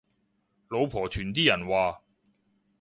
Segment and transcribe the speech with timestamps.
[0.69, 2.01] 老婆團啲人話